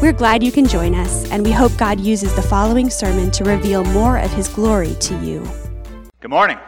[0.00, 3.44] We're glad you can join us, and we hope God uses the following sermon to
[3.44, 5.46] reveal more of His glory to you.
[6.20, 6.58] Good morning.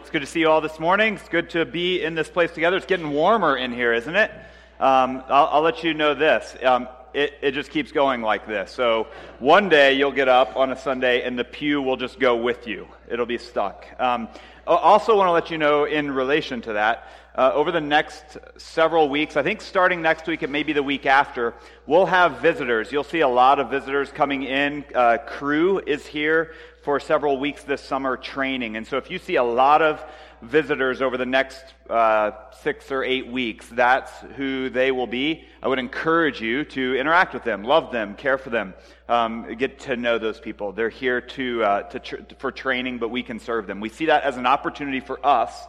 [0.00, 1.14] It's good to see you all this morning.
[1.14, 2.76] It's good to be in this place together.
[2.76, 4.32] It's getting warmer in here, isn't it?
[4.80, 6.56] Um, I'll, I'll, let you know this.
[6.64, 8.72] Um, it, it, just keeps going like this.
[8.72, 9.06] So
[9.38, 12.66] one day you'll get up on a Sunday and the pew will just go with
[12.66, 12.88] you.
[13.08, 13.86] It'll be stuck.
[14.00, 14.26] Um,
[14.66, 17.08] also, want to let you know in relation to that
[17.40, 20.82] uh, over the next several weeks, I think starting next week, it may be the
[20.82, 21.54] week after,
[21.86, 22.92] we'll have visitors.
[22.92, 24.84] You'll see a lot of visitors coming in.
[24.94, 28.76] Uh, Cru is here for several weeks this summer training.
[28.76, 30.04] And so if you see a lot of
[30.42, 35.46] visitors over the next uh, six or eight weeks, that's who they will be.
[35.62, 38.74] I would encourage you to interact with them, love them, care for them,
[39.08, 40.72] um, get to know those people.
[40.72, 43.80] They're here to, uh, to tr- for training, but we can serve them.
[43.80, 45.68] We see that as an opportunity for us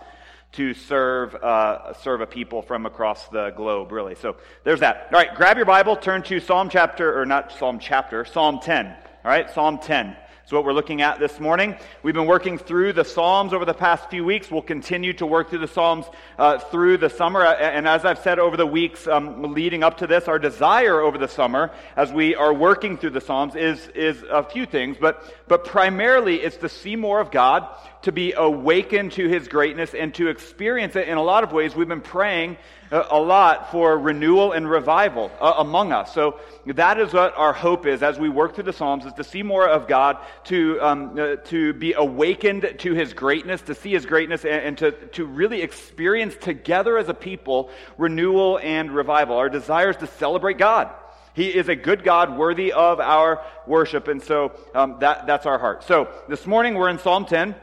[0.53, 4.15] to serve, uh, serve a people from across the globe, really.
[4.15, 5.07] So there's that.
[5.11, 8.87] All right, grab your Bible, turn to Psalm chapter, or not Psalm chapter, Psalm 10.
[8.87, 10.15] All right, Psalm 10.
[10.51, 11.77] So what we're looking at this morning.
[12.03, 14.51] We've been working through the Psalms over the past few weeks.
[14.51, 16.05] We'll continue to work through the Psalms
[16.37, 17.45] uh, through the summer.
[17.45, 21.17] And as I've said over the weeks um, leading up to this, our desire over
[21.17, 24.97] the summer, as we are working through the Psalms, is, is a few things.
[24.99, 27.65] But, but primarily, it's to see more of God,
[28.03, 31.75] to be awakened to His greatness, and to experience it in a lot of ways.
[31.75, 32.57] We've been praying
[32.91, 36.13] a lot for renewal and revival uh, among us.
[36.13, 39.23] So that is what our hope is as we work through the Psalms, is to
[39.23, 43.91] see more of God, to, um, uh, to be awakened to His greatness, to see
[43.91, 49.37] His greatness, and, and to, to really experience together as a people renewal and revival.
[49.37, 50.89] Our desire is to celebrate God.
[51.33, 54.09] He is a good God worthy of our worship.
[54.09, 55.83] And so um, that, that's our heart.
[55.83, 57.55] So this morning we're in Psalm 10.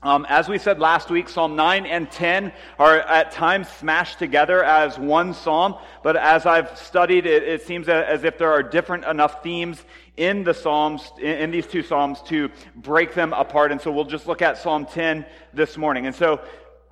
[0.00, 4.62] Um, as we said last week, Psalm 9 and 10 are at times smashed together
[4.62, 9.04] as one psalm, but as I've studied, it, it seems as if there are different
[9.06, 9.84] enough themes
[10.16, 13.72] in the Psalms, in, in these two Psalms, to break them apart.
[13.72, 16.06] And so we'll just look at Psalm 10 this morning.
[16.06, 16.42] And so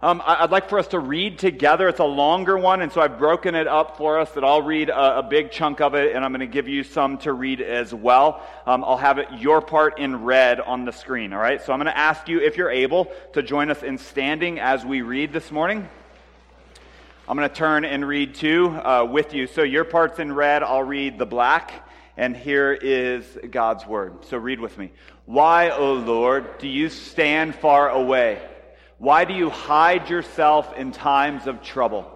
[0.03, 1.89] um, I'd like for us to read together.
[1.89, 4.91] It's a longer one, and so I've broken it up for us that I'll read
[4.91, 7.63] a, a big chunk of it, and I'm going to give you some to read
[7.63, 8.47] as well.
[8.67, 11.63] Um, I'll have it your part in red on the screen, all right?
[11.63, 14.85] So I'm going to ask you, if you're able, to join us in standing as
[14.85, 15.89] we read this morning.
[17.27, 19.47] I'm going to turn and read two uh, with you.
[19.47, 24.27] So your part's in red, I'll read the black, and here is God's word.
[24.27, 24.93] So read with me.
[25.25, 28.43] Why, O Lord, do you stand far away?
[28.99, 32.11] Why do you hide yourself in times of trouble?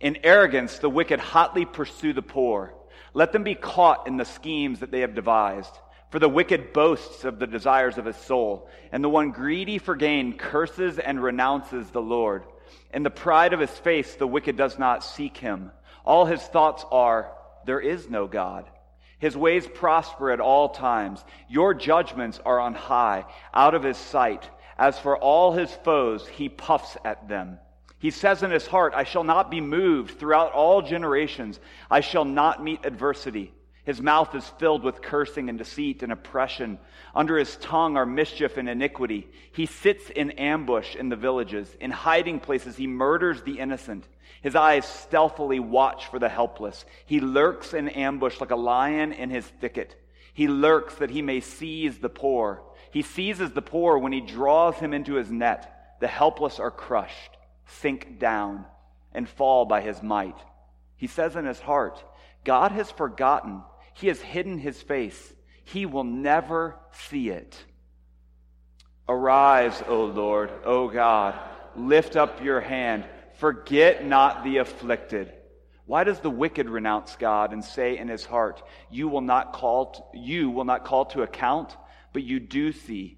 [0.00, 2.74] In arrogance, the wicked hotly pursue the poor.
[3.14, 5.72] Let them be caught in the schemes that they have devised.
[6.10, 9.94] For the wicked boasts of the desires of his soul, and the one greedy for
[9.94, 12.44] gain curses and renounces the Lord.
[12.92, 15.70] In the pride of his face, the wicked does not seek him.
[16.04, 17.32] All his thoughts are,
[17.64, 18.66] There is no God.
[19.20, 21.24] His ways prosper at all times.
[21.48, 24.48] Your judgments are on high, out of his sight.
[24.80, 27.58] As for all his foes, he puffs at them.
[27.98, 31.60] He says in his heart, I shall not be moved throughout all generations.
[31.90, 33.52] I shall not meet adversity.
[33.84, 36.78] His mouth is filled with cursing and deceit and oppression.
[37.14, 39.28] Under his tongue are mischief and iniquity.
[39.52, 41.76] He sits in ambush in the villages.
[41.78, 44.08] In hiding places, he murders the innocent.
[44.40, 46.86] His eyes stealthily watch for the helpless.
[47.04, 49.94] He lurks in ambush like a lion in his thicket.
[50.32, 52.62] He lurks that he may seize the poor.
[52.90, 55.96] He seizes the poor when he draws him into his net.
[56.00, 57.36] The helpless are crushed,
[57.66, 58.64] sink down,
[59.12, 60.36] and fall by his might.
[60.96, 62.02] He says in his heart,
[62.44, 63.62] God has forgotten.
[63.94, 65.34] He has hidden his face.
[65.64, 67.56] He will never see it.
[69.08, 71.38] Arise, O Lord, O God.
[71.76, 73.04] Lift up your hand.
[73.38, 75.32] Forget not the afflicted.
[75.86, 79.92] Why does the wicked renounce God and say in his heart, You will not call
[79.92, 81.76] to, you will not call to account?
[82.12, 83.16] But you do see.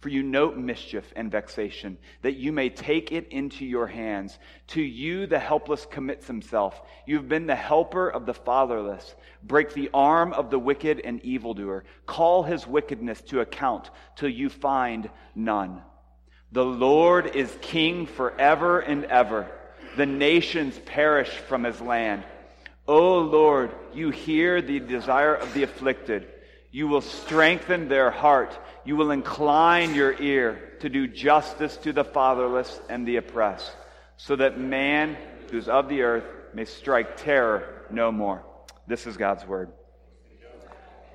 [0.00, 4.38] For you note mischief and vexation, that you may take it into your hands.
[4.68, 6.80] To you the helpless commits himself.
[7.06, 9.16] You've been the helper of the fatherless.
[9.42, 11.84] Break the arm of the wicked and evildoer.
[12.04, 15.82] Call his wickedness to account till you find none.
[16.52, 19.50] The Lord is king forever and ever.
[19.96, 22.22] The nations perish from his land.
[22.86, 26.28] O Lord, you hear the desire of the afflicted
[26.70, 28.58] You will strengthen their heart.
[28.84, 33.72] You will incline your ear to do justice to the fatherless and the oppressed,
[34.16, 35.16] so that man
[35.50, 36.24] who's of the earth
[36.54, 38.44] may strike terror no more.
[38.86, 39.70] This is God's word.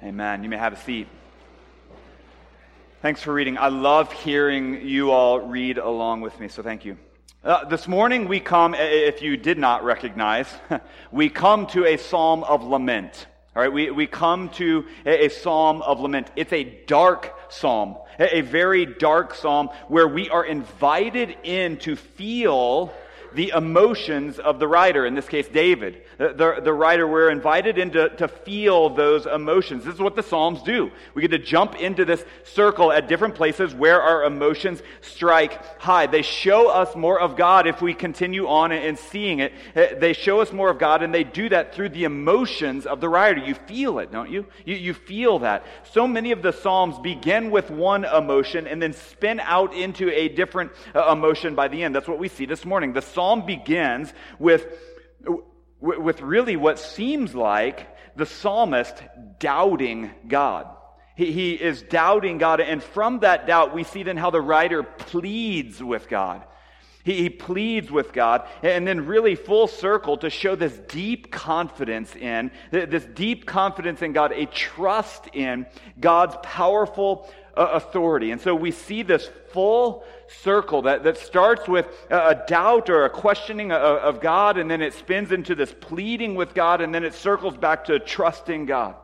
[0.03, 0.43] Amen.
[0.43, 1.07] You may have a seat.
[3.01, 3.57] Thanks for reading.
[3.57, 6.97] I love hearing you all read along with me, so thank you.
[7.43, 10.47] Uh, this morning we come, if you did not recognize,
[11.11, 13.25] we come to a psalm of lament.
[13.53, 16.31] All right, we, we come to a, a psalm of lament.
[16.37, 21.97] It's a dark psalm, a, a very dark psalm where we are invited in to
[21.97, 22.93] feel
[23.33, 26.01] the emotions of the writer, in this case, David.
[26.21, 29.85] The, the, writer, we're invited into to feel those emotions.
[29.85, 30.91] This is what the Psalms do.
[31.15, 36.05] We get to jump into this circle at different places where our emotions strike high.
[36.05, 39.51] They show us more of God if we continue on and seeing it.
[39.73, 43.01] Eh, they show us more of God, and they do that through the emotions of
[43.01, 43.39] the writer.
[43.39, 44.45] You feel it, don't you?
[44.63, 45.65] You, you feel that.
[45.91, 50.29] So many of the Psalms begin with one emotion and then spin out into a
[50.29, 51.95] different uh, emotion by the end.
[51.95, 52.93] That's what we see this morning.
[52.93, 54.67] The psalm begins with,
[55.81, 58.95] with really what seems like the psalmist
[59.39, 60.67] doubting God.
[61.15, 64.83] He, he is doubting God, and from that doubt, we see then how the writer
[64.83, 66.43] pleads with God.
[67.03, 72.15] He, he, pleads with God, and then really full circle to show this deep confidence
[72.15, 75.65] in, this deep confidence in God, a trust in
[75.99, 78.31] God's powerful uh, authority.
[78.31, 80.03] And so we see this full
[80.41, 84.81] circle that, that starts with a, doubt or a questioning of, of God, and then
[84.81, 88.95] it spins into this pleading with God, and then it circles back to trusting God.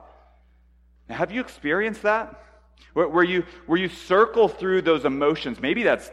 [1.09, 2.43] Now, have you experienced that?
[2.93, 6.09] Where, where, you, where you circle through those emotions, maybe that's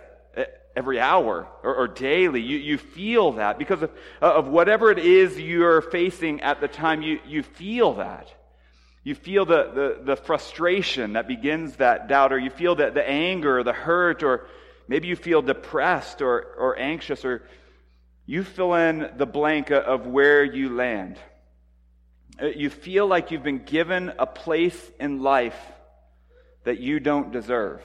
[0.76, 2.40] every hour or, or, daily.
[2.40, 3.90] You, you feel that because of,
[4.20, 8.32] of whatever it is you're facing at the time, you, you feel that.
[9.04, 13.06] You feel the, the, the, frustration that begins that doubt, or you feel the, the
[13.06, 14.46] anger the hurt, or
[14.88, 17.42] maybe you feel depressed or, or anxious, or
[18.24, 21.18] you fill in the blank of where you land.
[22.40, 25.58] Uh, you feel like you've been given a place in life
[26.64, 27.82] that you don't deserve.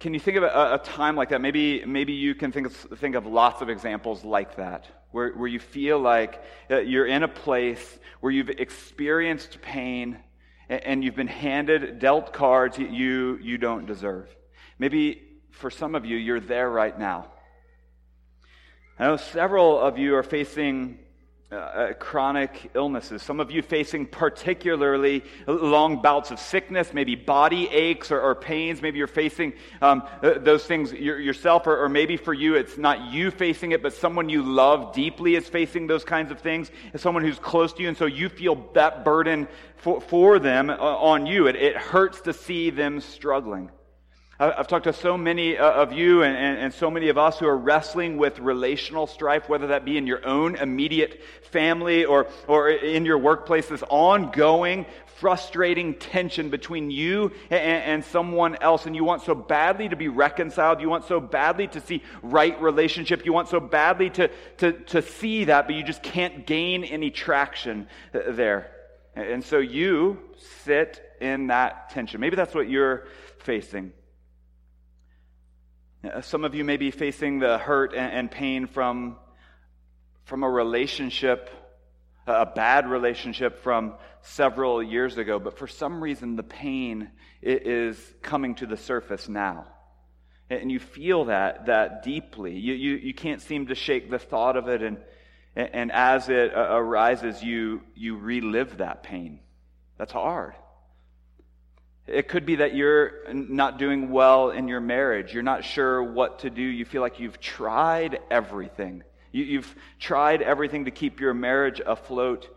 [0.00, 1.40] Can you think of a, a, time like that?
[1.40, 5.48] Maybe, maybe you can think of, think of lots of examples like that, where, where
[5.48, 6.40] you feel like
[6.70, 10.16] uh, you're in a place where you've experienced pain
[10.68, 14.28] and, and you've been handed, dealt cards you, you don't deserve.
[14.78, 17.32] Maybe for some of you, you're there right now.
[19.00, 21.00] I know several of you are facing
[21.50, 23.22] uh, uh, chronic illnesses.
[23.22, 28.82] Some of you facing particularly long bouts of sickness, maybe body aches or, or pains.
[28.82, 33.10] Maybe you're facing um, uh, those things yourself, or, or, maybe for you it's not
[33.10, 36.70] you facing it, but someone you love deeply is facing those kinds of things.
[36.92, 40.68] It's someone who's close to you, and so you feel that burden for, for them
[40.68, 41.46] uh, on you.
[41.46, 43.70] It, it hurts to see them struggling.
[44.40, 47.48] I've talked to so many uh, of you and, and, so many of us who
[47.48, 51.20] are wrestling with relational strife, whether that be in your own immediate
[51.50, 54.86] family or, or in your workplace, this ongoing,
[55.16, 58.86] frustrating tension between you and, and someone else.
[58.86, 60.80] And you want so badly to be reconciled.
[60.80, 63.26] You want so badly to see right relationship.
[63.26, 67.10] You want so badly to, to, to see that, but you just can't gain any
[67.10, 68.70] traction uh, there.
[69.16, 70.20] And so you
[70.64, 72.20] sit in that tension.
[72.20, 73.08] Maybe that's what you're
[73.40, 73.94] facing.
[76.08, 79.16] Uh, some of you may be facing the hurt and pain from,
[80.24, 81.50] from a relationship,
[82.26, 87.10] a bad relationship from several years ago, but for some reason the pain
[87.42, 89.66] is coming to the surface now.
[90.50, 92.56] And you feel that, that deeply.
[92.56, 94.98] You, you, you can't seem to shake the thought of it, and,
[95.56, 99.40] and as it uh, arises, you, you relive that pain.
[99.98, 100.54] That's hard.
[102.08, 105.34] It could be that you're not doing well in your marriage.
[105.34, 106.62] You're not sure what to do.
[106.62, 109.04] You feel like you've tried everything.
[109.30, 112.48] You, have tried everything to keep your marriage afloat.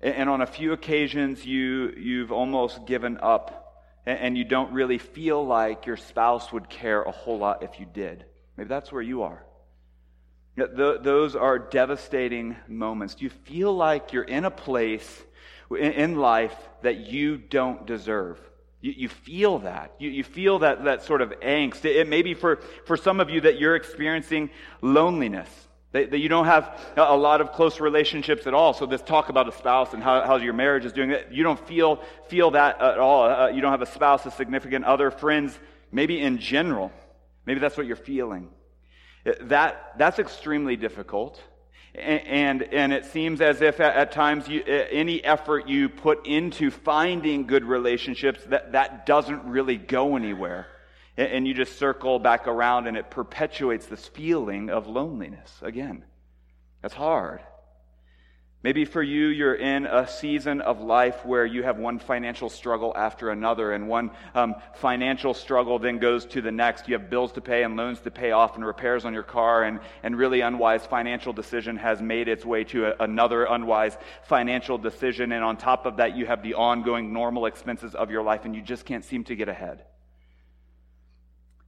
[0.00, 3.82] And, on a few occasions, you, you've almost given up.
[4.06, 7.86] And, you don't really feel like your spouse would care a whole lot if you
[7.92, 8.24] did.
[8.56, 9.44] Maybe that's where you are.
[10.56, 13.16] those are devastating moments.
[13.18, 15.22] You feel like you're in a place
[15.76, 18.38] in life that you don't deserve?
[18.80, 19.94] You, you feel that.
[19.98, 21.84] You, you feel that, that sort of angst.
[21.84, 22.56] It, it may be for,
[22.86, 25.48] for some of you that you're experiencing loneliness,
[25.92, 28.72] that, that you don't have a lot of close relationships at all.
[28.72, 31.66] So, this talk about a spouse and how, how your marriage is doing, you don't
[31.66, 33.24] feel, feel that at all.
[33.24, 35.58] Uh, you don't have a spouse, a significant other, friends,
[35.92, 36.92] maybe in general.
[37.46, 38.48] Maybe that's what you're feeling.
[39.42, 41.42] That, that's extremely difficult.
[41.94, 46.70] And, and it seems as if at, at times you, any effort you put into
[46.70, 50.68] finding good relationships, that, that doesn't really go anywhere.
[51.16, 56.04] And, and you just circle back around and it perpetuates this feeling of loneliness again.
[56.80, 57.40] That's hard.
[58.62, 62.92] Maybe for you, you're in a season of life where you have one financial struggle
[62.94, 66.86] after another, and one um, financial struggle then goes to the next.
[66.86, 69.64] You have bills to pay and loans to pay off and repairs on your car,
[69.64, 74.76] and, and really unwise financial decision has made its way to a, another unwise financial
[74.76, 75.32] decision.
[75.32, 78.54] And on top of that, you have the ongoing normal expenses of your life, and
[78.54, 79.84] you just can't seem to get ahead.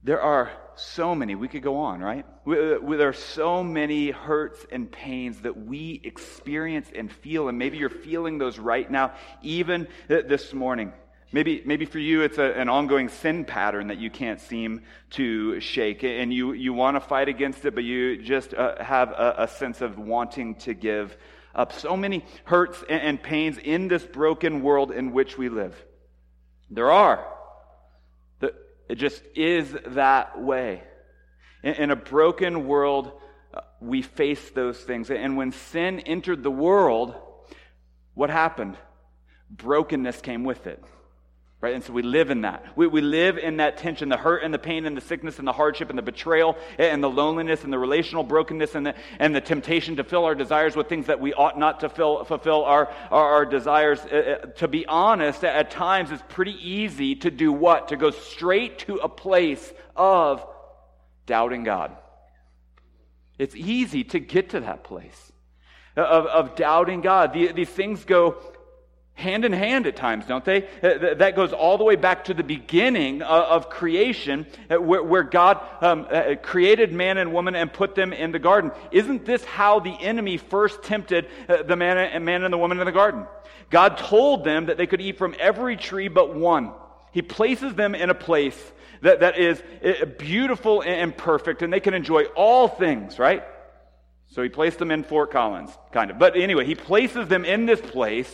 [0.03, 2.25] There are so many, we could go on, right?
[2.45, 7.89] There are so many hurts and pains that we experience and feel, and maybe you're
[7.89, 10.91] feeling those right now, even this morning.
[11.31, 14.81] Maybe, maybe for you, it's a, an ongoing sin pattern that you can't seem
[15.11, 19.09] to shake, and you, you want to fight against it, but you just uh, have
[19.09, 21.17] a, a, sense of wanting to give
[21.55, 21.73] up.
[21.73, 25.75] So many hurts and, and pains in this broken world in which we live.
[26.69, 27.25] There are.
[28.89, 30.83] It just is that way.
[31.63, 33.11] In, in a broken world,
[33.53, 35.09] uh, we face those things.
[35.09, 37.15] And when sin entered the world,
[38.13, 38.77] what happened?
[39.49, 40.83] Brokenness came with it.
[41.63, 41.75] Right?
[41.75, 42.65] And so we live in that.
[42.75, 45.47] We, we live in that tension, the hurt and the pain and the sickness and
[45.47, 49.33] the hardship and the betrayal and the loneliness and the relational brokenness and the, and
[49.33, 52.65] the temptation to fill our desires with things that we ought not to fill, fulfill
[52.65, 54.01] our, our, our desires.
[54.01, 57.87] Uh, uh, to be honest, at times it's pretty easy to do what?
[57.87, 60.45] To go straight to a place of
[61.25, 61.95] doubting God.
[63.39, 65.31] It's easy to get to that place
[65.95, 67.31] of, of doubting God.
[67.31, 68.35] The, these things go
[69.15, 70.63] hand in hand at times, don't they?
[70.81, 75.59] Uh, that goes all the way back to the beginning of creation, uh, where God
[75.81, 78.71] um, uh, created man and woman and put them in the garden.
[78.91, 82.85] Isn't this how the enemy first tempted the man and, man and the woman in
[82.85, 83.25] the garden?
[83.69, 86.71] God told them that they could eat from every tree but one.
[87.11, 88.59] He places them in a place
[89.01, 89.61] that, that is
[90.17, 93.43] beautiful and perfect, and they can enjoy all things, right?
[94.27, 96.17] So he placed them in Fort Collins, kind of.
[96.17, 98.31] But anyway, he places them in this place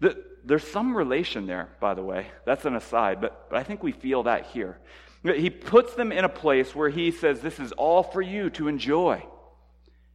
[0.00, 2.28] the, there's some relation there, by the way.
[2.44, 4.78] That's an aside, but, but I think we feel that here.
[5.22, 8.68] He puts them in a place where he says, This is all for you to
[8.68, 9.24] enjoy,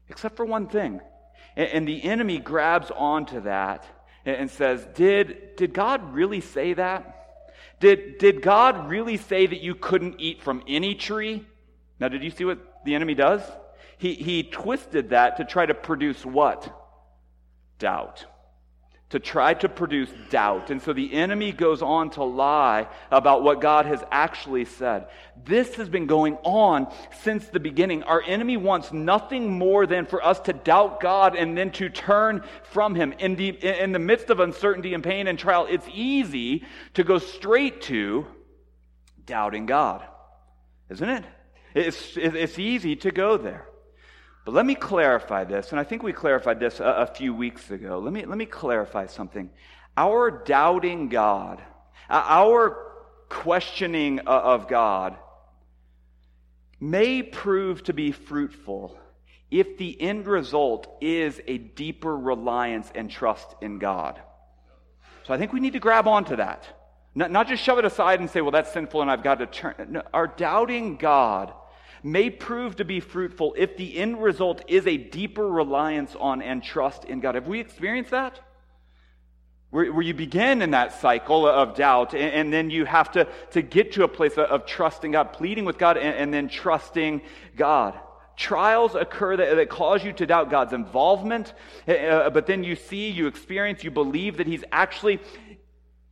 [0.09, 1.01] except for one thing.
[1.55, 3.85] And, and the enemy grabs onto that
[4.25, 7.09] and, and says, did, did God really say that?
[7.79, 11.45] Did, did God really say that you couldn't eat from any tree?
[11.99, 13.41] Now, did you see what the enemy does?
[13.97, 16.73] He, he twisted that to try to produce what?
[17.79, 18.25] Doubt
[19.13, 20.71] to try to produce doubt.
[20.71, 25.05] And so the enemy goes on to lie about what God has actually said.
[25.45, 26.91] This has been going on
[27.21, 28.01] since the beginning.
[28.01, 32.43] Our enemy wants nothing more than for us to doubt God and then to turn
[32.71, 33.13] from Him.
[33.19, 36.65] In the, in the midst of uncertainty and pain and trial, it's easy
[36.95, 38.25] to go straight to
[39.27, 40.03] doubting God,
[40.89, 41.23] isn't it?
[41.75, 43.67] It's, it's easy to go there.
[44.45, 47.71] But let me clarify this, and I think we clarified this a, a, few weeks
[47.71, 47.99] ago.
[47.99, 49.49] Let me, let me clarify something.
[49.95, 51.61] Our doubting God,
[52.09, 52.77] our
[53.29, 55.15] questioning of God,
[56.79, 58.97] may prove to be fruitful
[59.49, 64.19] if the end result is a deeper reliance and trust in God.
[65.25, 66.65] So I think we need to grab onto that.
[67.15, 69.45] Not, not just shove it aside and say, well, that's sinful and I've got to
[69.45, 69.75] turn.
[69.89, 71.53] No, our doubting God
[72.03, 76.61] may prove to be fruitful if the end result is a deeper reliance on and
[76.61, 77.35] trust in God.
[77.35, 78.39] Have we experienced that?
[79.69, 83.27] Where, where you begin in that cycle of doubt, and, and, then you have to,
[83.51, 86.47] to get to a place of, of trusting God, pleading with God, and, and then
[86.47, 87.21] trusting
[87.55, 87.99] God
[88.35, 91.53] trials occur that, that, cause you to doubt God's involvement,
[91.87, 95.19] uh, but then you see, you experience, you believe that He's actually,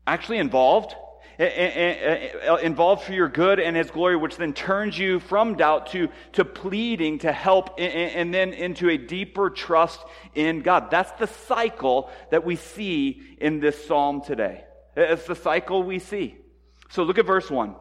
[0.05, 0.95] actually involved,
[1.41, 6.45] involved for your good and his glory, which then turns you from doubt to, to
[6.45, 9.99] pleading to help and then into a deeper trust
[10.35, 10.91] in God.
[10.91, 14.63] That's the cycle that we see in this psalm today.
[14.95, 16.35] It's the cycle we see.
[16.89, 17.75] So look at verse 1.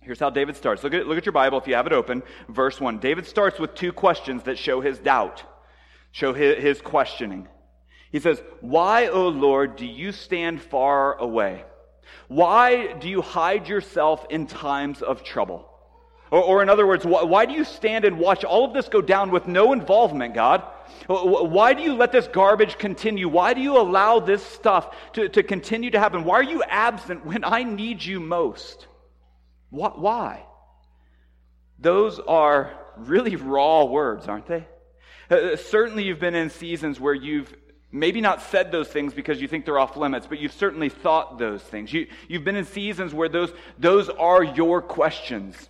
[0.00, 0.82] Here's how David starts.
[0.82, 2.22] Look at, look at your Bible if you have it open.
[2.48, 2.98] Verse 1.
[2.98, 5.44] David starts with two questions that show his doubt,
[6.10, 7.46] show his, his questioning.
[8.10, 11.64] He says, Why, O Lord, do you stand far away?
[12.28, 15.66] Why do you hide yourself in times of trouble?
[16.30, 18.88] Or, or, in other words, why, why do you stand and watch all of this
[18.88, 20.62] go down with no involvement, God?
[21.08, 23.28] Why do you let this garbage continue?
[23.28, 26.22] Why do you allow this stuff to, to continue to happen?
[26.24, 28.86] Why are you absent when I need you most?
[29.70, 30.44] Why?
[31.80, 34.66] Those are really raw words, aren't they?
[35.30, 37.52] Uh, certainly, you've been in seasons where you've
[37.92, 41.38] maybe not said those things because you think they're off limits, but you've certainly thought
[41.38, 41.92] those things.
[41.92, 45.68] You, you've been in seasons where those, those are your questions.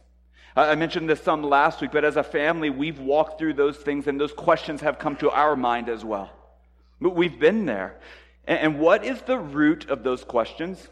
[0.57, 4.07] I mentioned this some last week, but as a family, we've walked through those things,
[4.07, 6.31] and those questions have come to our mind as well.
[7.01, 7.99] But we've been there.
[8.47, 10.89] And what is the root of those questions?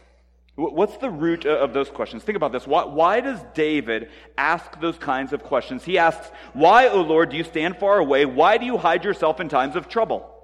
[0.55, 2.23] What's the root of those questions?
[2.23, 2.65] Think about this.
[2.65, 5.83] Why, why, does David ask those kinds of questions?
[5.83, 8.25] He asks, Why, O Lord, do you stand far away?
[8.25, 10.38] Why do you hide yourself in times of trouble?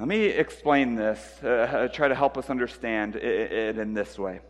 [0.00, 4.40] Let me explain this, uh, try to help us understand it in this way.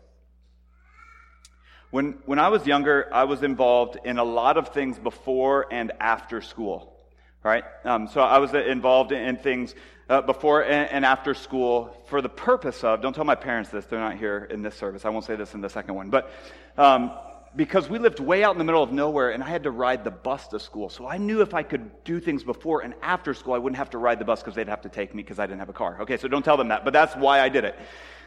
[1.89, 5.91] When, when I was younger, I was involved in a lot of things before and
[5.99, 6.95] after school.
[7.43, 7.65] Right?
[7.83, 9.75] Um, so I was involved in things
[10.07, 13.83] uh, before and, and, after school for the purpose of, don't tell my parents this,
[13.85, 15.03] they're not here in this service.
[15.03, 16.09] I won't say this in the second one.
[16.09, 16.31] But
[16.77, 17.11] um,
[17.55, 20.03] because we lived way out in the middle of nowhere and I had to ride
[20.03, 20.89] the bus to school.
[20.89, 23.89] So I knew if I could do things before and after school, I wouldn't have
[23.91, 25.73] to ride the bus because they'd have to take me because I didn't have a
[25.73, 25.97] car.
[26.01, 26.85] Okay, so don't tell them that.
[26.85, 27.75] But that's why I did it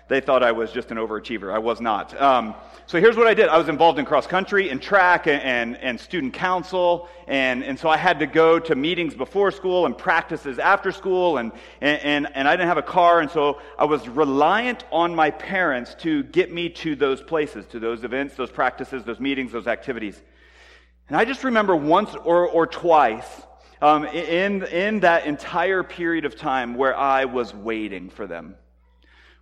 [0.06, 1.52] they thought I was just an overachiever.
[1.52, 2.20] I was not.
[2.20, 2.54] Um,
[2.87, 5.76] so here's what I did I was involved in cross country and track and, and,
[5.78, 7.08] and, student council.
[7.26, 11.38] And, and so I had to go to meetings before school and practices after school.
[11.38, 13.20] And, and, and I didn't have a car.
[13.20, 17.78] And so I was reliant on my parents to get me to those places, to
[17.78, 20.20] those events, those practices, those meetings, those activities.
[21.08, 23.26] And I just remember once or, or twice
[23.80, 28.56] um, in, in that entire period of time where I was waiting for them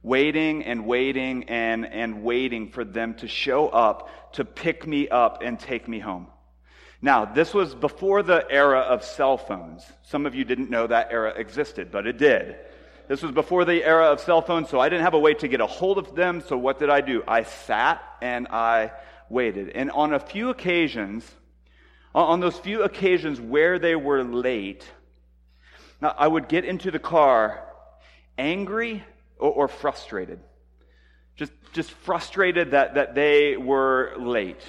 [0.03, 5.43] waiting and waiting and, and waiting for them to show up to pick me up
[5.43, 6.27] and take me home.
[7.01, 9.85] Now, this was before the era of cell phones.
[10.03, 12.57] Some of you didn't know that era existed, but it did.
[13.09, 15.49] This was before the era of cell phones, so I didn't have a way to
[15.49, 16.43] get a hold of them.
[16.47, 17.25] So what did I do?
[17.27, 18.93] I sat and I
[19.29, 19.71] waited.
[19.71, 21.29] And on a few occasions,
[22.15, 24.89] on those few occasions where they were late,
[26.01, 27.65] now I would get into the car
[28.39, 29.05] angry
[29.39, 30.41] or, or frustrated.
[31.37, 34.63] Just, just frustrated that, that they were late.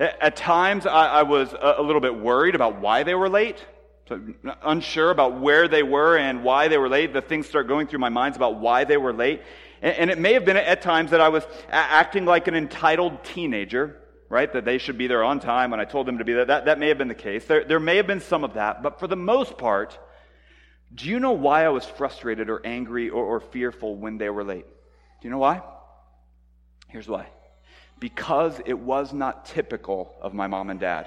[0.00, 3.64] At times, I, I was a, a, little bit worried about why they were late.
[4.08, 4.20] So
[4.62, 7.12] unsure about where they were and why they were late.
[7.12, 9.42] The things start going through my minds about why they were late.
[9.80, 12.56] And, and it may have been at times that I was a- acting like an
[12.56, 13.96] entitled teenager,
[14.28, 14.52] right?
[14.52, 16.46] That they should be there on time when I told them to be there.
[16.46, 17.44] That, that may have been the case.
[17.44, 18.82] There, there may have been some of that.
[18.82, 19.96] But for the most part,
[20.94, 24.44] do you know why I was frustrated or angry or, or fearful when they were
[24.44, 24.66] late?
[24.66, 25.62] Do you know why?
[26.88, 27.28] Here's why
[28.02, 31.06] because it was not typical of my mom and dad.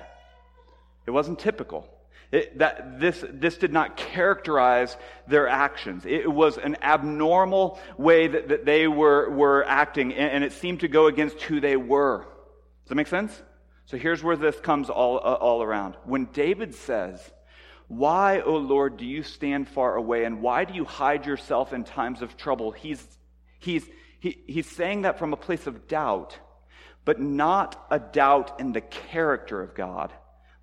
[1.06, 1.86] It wasn't typical.
[2.32, 4.96] It, that this, this did not characterize
[5.28, 6.06] their actions.
[6.06, 10.80] It was an abnormal way that, that they were, were acting, and, and, it seemed
[10.80, 12.20] to go against who they were.
[12.20, 13.42] Does that make sense?
[13.88, 15.96] So here's where this comes all, uh, all around.
[16.06, 17.20] When David says,
[17.88, 20.26] why, O Lord, do you stand far away?
[20.26, 22.72] And why do you hide yourself in times of trouble?
[22.72, 23.06] He's,
[23.60, 23.88] he's,
[24.20, 26.38] he, he's saying that from a place of doubt,
[27.04, 30.12] but not a doubt in the character of God,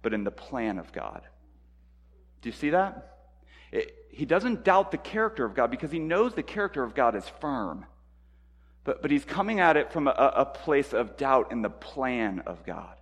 [0.03, 1.23] but in the plan of God.
[2.41, 3.19] Do you see that?
[3.71, 7.15] It, he doesn't doubt the character of God because he knows the character of God
[7.15, 7.87] is firm.
[8.85, 12.43] But, but he's coming at it from a, a place of doubt in the plan
[12.47, 12.97] of God.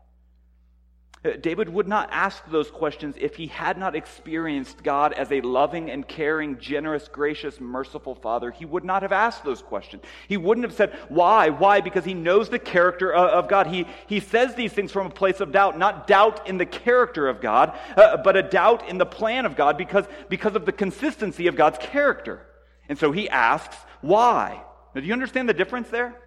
[1.22, 5.42] Uh, David would not ask those questions if he had not experienced God as a
[5.42, 8.50] loving and caring, generous, gracious, merciful Father.
[8.50, 10.02] He would not have asked those questions.
[10.28, 11.50] He wouldn't have said, Why?
[11.50, 11.82] Why?
[11.82, 13.66] Because he knows the character of God.
[13.66, 17.28] He, he says these things from a place of doubt, not doubt in the character
[17.28, 20.72] of God, uh, but a doubt in the plan of God because, because of the
[20.72, 22.46] consistency of God's character.
[22.88, 24.62] And so he asks, Why?
[24.94, 26.18] Now, do you understand the difference there?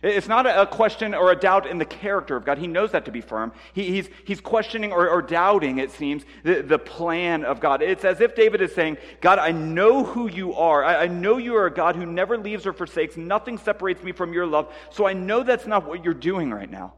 [0.00, 2.58] It's not a question or a doubt in the character of God.
[2.58, 3.52] He knows that to be firm.
[3.72, 7.82] He, he's, he's questioning or, or doubting, it seems, the, the, plan of God.
[7.82, 10.84] It's as if David is saying, God, I know who you are.
[10.84, 13.16] I, I know you are a God who never leaves or forsakes.
[13.16, 14.72] Nothing separates me from your love.
[14.90, 16.94] So I know that's not what you're doing right now.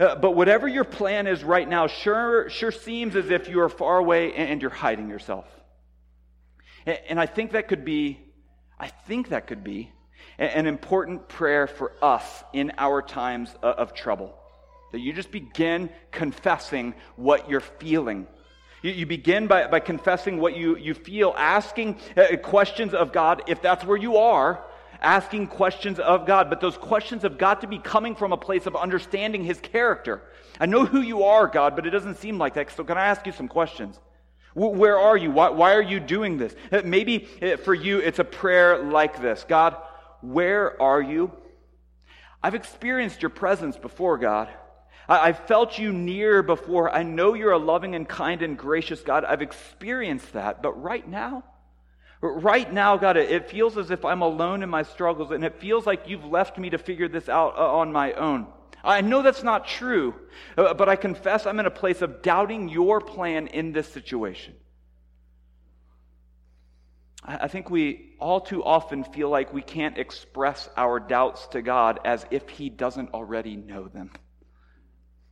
[0.00, 3.68] Uh, but whatever your plan is right now sure, sure seems as if you are
[3.68, 5.46] far away and, and you're hiding yourself.
[6.86, 8.18] And, and I think that could be,
[8.80, 9.92] I think that could be
[10.38, 14.34] an important prayer for us in our times of trouble.
[14.92, 18.26] That you just begin confessing what you're feeling.
[18.82, 23.60] You, begin by, by confessing what you, you feel, asking uh, questions of God, if
[23.60, 24.64] that's where you are,
[25.00, 26.48] asking questions of God.
[26.48, 30.22] But those questions have got to be coming from a place of understanding His character.
[30.60, 32.70] I know who you are, God, but it doesn't seem like that.
[32.70, 33.98] So, can I ask you some questions?
[34.54, 35.30] Where are you?
[35.30, 36.54] Why, why are you doing this?
[36.72, 39.76] Uh, maybe uh, for you, it's a prayer like this God,
[40.20, 41.32] where are you?
[42.42, 44.48] I've experienced your presence before, God.
[45.08, 46.90] I, have felt you near before.
[46.90, 49.24] I know you're a loving and kind and gracious God.
[49.24, 50.62] I've experienced that.
[50.62, 51.44] But right now,
[52.20, 55.86] right now, God, it feels as if I'm alone in my struggles, and it feels
[55.86, 58.48] like you've left me to figure this out uh, on my own.
[58.84, 60.14] I know that's not true,
[60.56, 64.54] uh, but I confess I'm in a place of doubting your plan in this situation.
[67.24, 72.00] I think we all too often feel like we can't express our doubts to God
[72.04, 74.10] as if He doesn't already know them.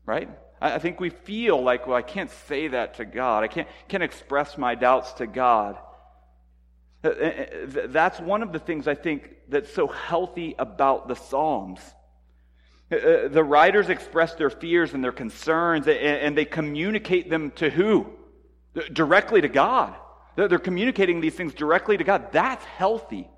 [0.04, 0.28] Right?
[0.60, 3.44] I think we feel like, well, I can't say that to God.
[3.44, 5.78] I can't, can't express my doubts to God.
[7.04, 7.46] Uh, uh,
[7.86, 11.80] that's one of the things I think that's so healthy about the Psalms.
[12.90, 18.06] Uh, the writers express their fears and their concerns, and they communicate them to who?
[18.92, 19.94] Directly to God.
[20.36, 22.30] They're communicating these things directly to God.
[22.30, 23.28] That's healthy.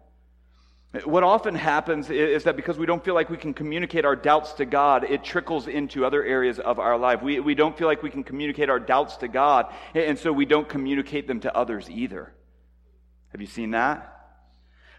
[1.04, 4.54] What often happens is that because we don't feel like we can communicate our doubts
[4.54, 7.22] to God, it trickles into other areas of our life.
[7.22, 10.46] We, we don't feel like we can communicate our doubts to God, and so we
[10.46, 12.32] don't communicate them to others either.
[13.32, 14.14] Have you seen that?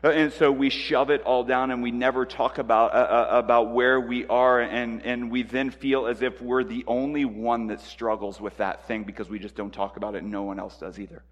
[0.03, 3.27] Uh, and so we shove it all down and we never talk about, uh, uh,
[3.31, 7.67] about where we are, and, and we then feel as if we're the only one
[7.67, 10.59] that struggles with that thing because we just don't talk about it and no one
[10.59, 11.23] else does either.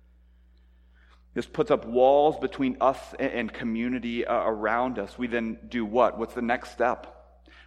[1.34, 5.18] This puts up walls between us and community uh, around us.
[5.18, 6.18] We then do what?
[6.18, 7.14] What's the next step?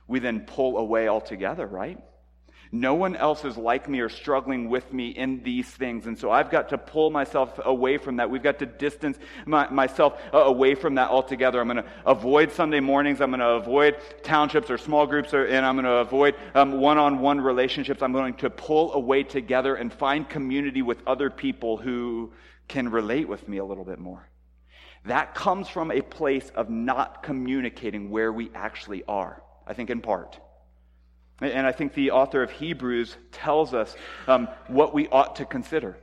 [0.08, 1.98] We then pull away altogether, right?
[2.72, 6.06] No one else is like me or struggling with me in these things.
[6.06, 8.30] And so I've got to pull myself away from that.
[8.30, 11.60] We've got to distance my, myself uh, away from that altogether.
[11.60, 13.20] I'm going to avoid Sunday mornings.
[13.20, 16.98] I'm going to avoid townships or small groups, or, and I'm going to avoid one
[16.98, 18.02] on one relationships.
[18.02, 22.32] I'm going to pull away together and find community with other people who
[22.70, 24.26] can relate with me a little bit more.
[25.04, 30.00] That comes from a place of not communicating where we actually are, I think, in
[30.00, 30.38] part.
[31.40, 33.96] And I think the author of Hebrews tells us
[34.28, 35.96] um, what we ought to consider.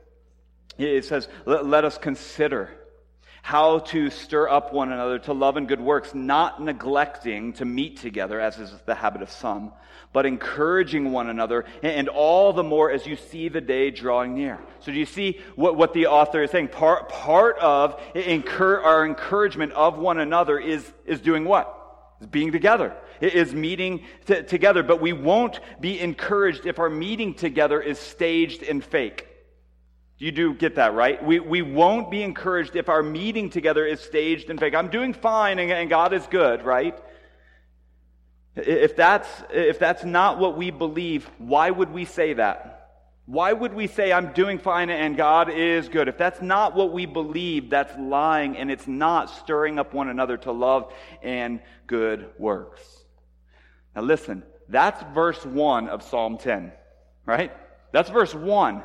[0.76, 2.70] It says, let, let us consider
[3.42, 7.98] how to stir up one another to love and good works, not neglecting to meet
[7.98, 9.72] together, as is the habit of some,
[10.12, 14.58] but encouraging one another, and all the more as you see the day drawing near.
[14.80, 16.68] So, do you see what, what the author is saying?
[16.68, 21.74] Part, part of incur, our encouragement of one another is, is doing what?
[22.20, 22.96] Is being together.
[23.20, 24.82] It is meeting t- together.
[24.82, 29.26] But we won't be encouraged if our meeting together is staged and fake.
[30.18, 31.24] You do get that, right?
[31.24, 34.74] We, we won't be encouraged if our meeting together is staged and fake.
[34.74, 36.98] I'm doing fine and, and God is good, right?
[38.56, 42.74] If that's, if that's not what we believe, why would we say that?
[43.26, 46.08] Why would we say, I'm doing fine and God is good?
[46.08, 50.36] If that's not what we believe, that's lying and it's not stirring up one another
[50.38, 52.82] to love and good works.
[53.94, 56.72] Now listen, that's verse 1 of Psalm 10,
[57.24, 57.52] right?
[57.92, 58.82] That's verse 1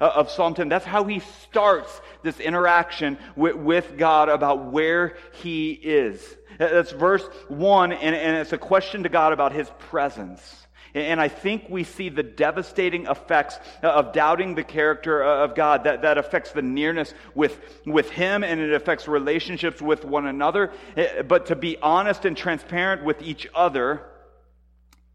[0.00, 0.70] Uh, of Psalm 10.
[0.70, 6.24] That's how he starts this interaction with, with God about where he is.
[6.58, 10.66] Uh, that's verse 1, and, and it's a question to God about his presence.
[10.94, 15.84] And I think we see the devastating effects uh, of doubting the character of God.
[15.84, 20.72] That, that affects the nearness with, with Him and it affects relationships with one another.
[21.28, 24.04] But to be honest and transparent with each other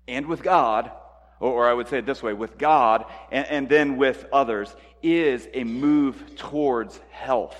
[0.08, 0.92] and with God,
[1.40, 5.48] or I would say it this way, with God and, and then with others, is
[5.54, 7.56] a move towards health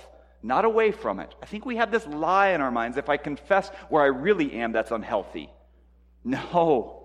[0.46, 1.34] not away from it.
[1.42, 4.52] I think we have this lie in our minds if I confess where I really
[4.52, 5.50] am, that's unhealthy.
[6.22, 7.04] No,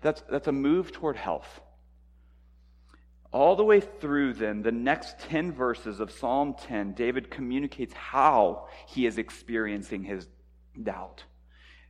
[0.00, 1.60] that's, that's a move toward health.
[3.30, 8.68] All the way through, then, the next 10 verses of Psalm 10, David communicates how
[8.86, 10.26] he is experiencing his
[10.82, 11.24] doubt.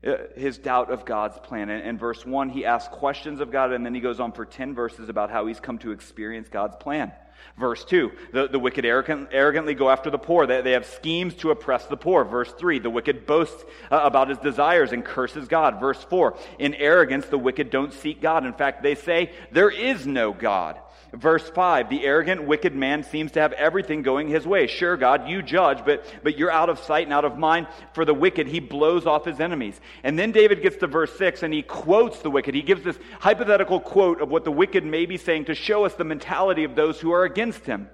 [0.07, 1.69] Uh, his doubt of God's plan.
[1.71, 4.45] And in verse 1, he asks questions of God, and then he goes on for
[4.45, 7.11] 10 verses about how he's come to experience God's plan.
[7.59, 10.47] Verse 2, the, the wicked arrogant, arrogantly go after the poor.
[10.47, 12.25] They, they have schemes to oppress the poor.
[12.25, 15.81] Verse 3, the wicked boasts uh, about his desires and curses God.
[15.81, 18.47] Verse 4, in arrogance, the wicked don't seek God.
[18.47, 20.79] In fact, they say, there is no God.
[21.13, 24.67] Verse 5, the arrogant, wicked man seems to have everything going his way.
[24.67, 27.67] Sure, God, you judge, but, but you're out of sight and out of mind.
[27.95, 29.81] For the wicked, he blows off his enemies.
[30.03, 32.55] And then David gets to verse 6 and he quotes the wicked.
[32.55, 35.95] He gives this hypothetical quote of what the wicked may be saying to show us
[35.95, 37.89] the mentality of those who are against him.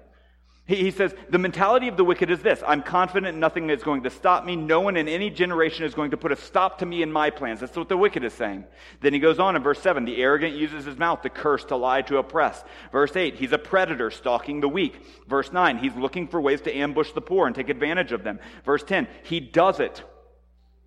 [0.67, 4.03] He, he says, The mentality of the wicked is this I'm confident nothing is going
[4.03, 4.55] to stop me.
[4.55, 7.29] No one in any generation is going to put a stop to me and my
[7.29, 7.59] plans.
[7.59, 8.65] That's what the wicked is saying.
[9.01, 11.75] Then he goes on in verse 7 The arrogant uses his mouth to curse, to
[11.75, 12.63] lie, to oppress.
[12.91, 14.99] Verse 8 He's a predator stalking the weak.
[15.27, 18.39] Verse 9 He's looking for ways to ambush the poor and take advantage of them.
[18.65, 20.03] Verse 10 He does it.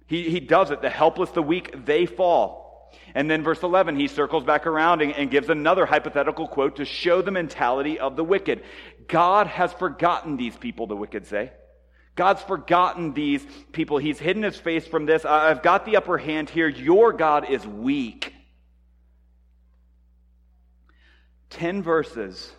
[0.06, 0.80] He, he does it.
[0.80, 2.67] The helpless, the weak, they fall.
[3.14, 6.84] And then verse 11, he circles back around and, and, gives another hypothetical quote to
[6.84, 8.62] show the mentality of the wicked.
[9.06, 11.52] God has forgotten these people, the wicked say.
[12.14, 13.98] God's forgotten these people.
[13.98, 15.24] He's hidden his face from this.
[15.24, 16.68] I've got the upper hand here.
[16.68, 18.34] Your God is weak.
[21.48, 22.52] Ten verses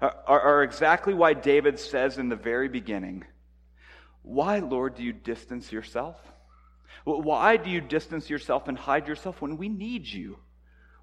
[0.00, 3.24] are, are exactly why David says in the very beginning,
[4.22, 6.16] Why, Lord, do you distance yourself?
[7.06, 10.38] Why do you distance yourself and hide yourself when we need you?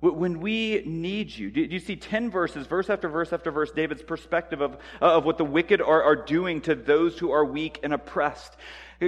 [0.01, 1.49] When we need you.
[1.49, 5.37] Do you see 10 verses, verse after verse after verse, David's perspective of, of what
[5.37, 8.53] the wicked are, are doing to those who are weak and oppressed?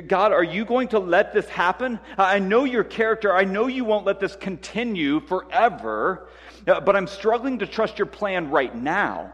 [0.07, 1.99] God, are you going to let this happen?
[2.17, 3.35] I know your character.
[3.35, 6.29] I know you won't let this continue forever,
[6.65, 9.33] uh, but I'm struggling to trust your plan right now.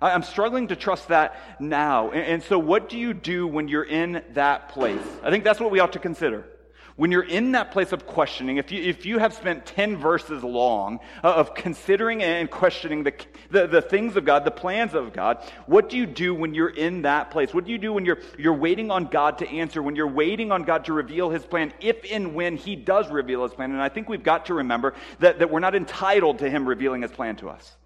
[0.00, 2.12] I'm struggling to trust that now.
[2.12, 5.04] And so, what do you do when you're in that place?
[5.22, 6.46] I think that's what we ought to consider.
[6.96, 10.44] When you're in that place of questioning, if you, if you have spent 10 verses
[10.44, 13.12] long uh, of considering and questioning the,
[13.50, 16.68] the, the, things of God, the plans of God, what do you do when you're
[16.68, 17.52] in that place?
[17.52, 20.52] What do you do when you're, you're waiting on God to answer, when you're waiting
[20.52, 23.72] on God to reveal his plan, if and when he does reveal his plan?
[23.72, 27.02] And I think we've got to remember that, that we're not entitled to him revealing
[27.02, 27.76] his plan to us.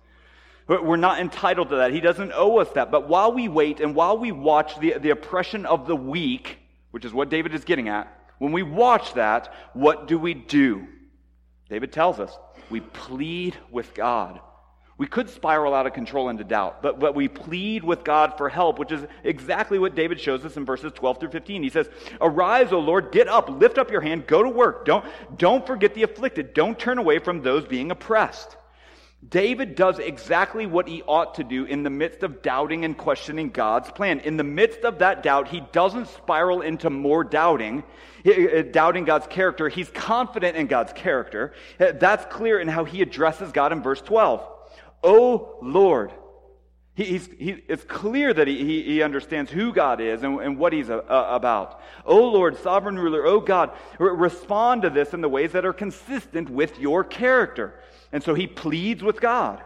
[0.67, 1.93] We're not entitled to that.
[1.93, 2.91] He doesn't owe us that.
[2.91, 6.59] But while we wait and while we watch the, the oppression of the weak,
[6.91, 10.87] which is what David is getting at, when we watch that, what do we do?
[11.69, 12.37] David tells us
[12.71, 14.41] we plead with God.
[14.99, 18.49] We could spiral out of control into doubt, but, but we plead with God for
[18.49, 21.63] help, which is exactly what David shows us in verses 12 through 15.
[21.63, 21.89] He says,
[22.21, 24.85] Arise, O Lord, get up, lift up your hand, go to work.
[24.85, 25.05] Don't,
[25.37, 26.53] don't forget the afflicted.
[26.53, 28.57] Don't turn away from those being oppressed.
[29.27, 33.51] David does exactly what he ought to do in the midst of doubting and questioning
[33.51, 34.21] God's plan.
[34.21, 37.83] In the midst of that doubt, he doesn't spiral into more doubting,
[38.25, 39.69] uh, doubting God's character.
[39.69, 41.53] He's confident in God's character.
[41.81, 44.47] Uh, that's clear in how he addresses God in verse 12.
[45.03, 46.13] Oh Lord.
[46.95, 47.15] He,
[47.69, 51.37] it's clear that he, he, understands who God is and, and what he's a, a,
[51.37, 51.81] about.
[52.05, 56.51] O Lord, sovereign ruler, O God, respond to this in the ways that are consistent
[56.51, 57.79] with your character.
[58.13, 59.63] And so he pleads with God.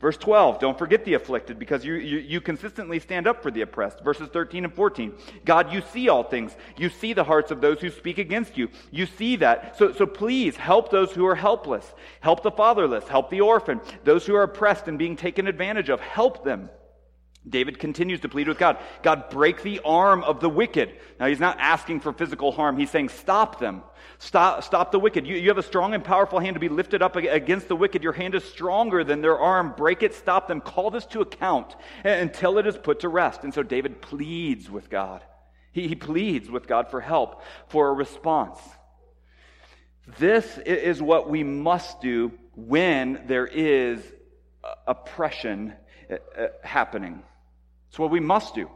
[0.00, 3.60] Verse 12, don't forget the afflicted because you, you, you, consistently stand up for the
[3.60, 4.00] oppressed.
[4.02, 5.12] Verses 13 and 14,
[5.44, 6.56] God, you see all things.
[6.78, 8.70] You see the hearts of those who speak against you.
[8.90, 9.76] You see that.
[9.76, 11.84] So, so please help those who are helpless.
[12.20, 13.06] Help the fatherless.
[13.08, 13.82] Help the orphan.
[14.02, 16.00] Those who are oppressed and being taken advantage of.
[16.00, 16.70] Help them.
[17.48, 20.94] David continues to plead with God God, break the arm of the wicked.
[21.18, 22.76] Now, he's not asking for physical harm.
[22.76, 23.82] He's saying, stop them.
[24.18, 25.26] Stop, stop the wicked.
[25.26, 28.02] You, you have a strong and powerful hand to be lifted up against the wicked.
[28.02, 29.72] Your hand is stronger than their arm.
[29.74, 30.60] Break it, stop them.
[30.60, 31.74] Call this to account
[32.04, 33.42] until it is put to rest.
[33.42, 35.24] And so David pleads with God.
[35.72, 38.58] He, he pleads with God for help, for a response.
[40.18, 44.02] This is what we must do when there is
[44.86, 45.72] oppression
[46.10, 47.22] uh, uh, happening.
[47.90, 48.70] It's what we must do.